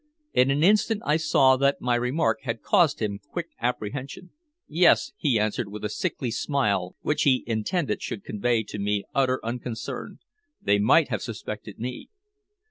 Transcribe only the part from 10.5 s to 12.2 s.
"They might have suspected me."